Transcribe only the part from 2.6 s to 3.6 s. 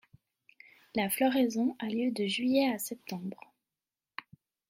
à septembre.